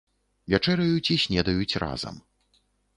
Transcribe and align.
Вячэраюць 0.53 1.11
і 1.17 1.19
снедаюць 1.27 1.79
разам. 1.87 2.15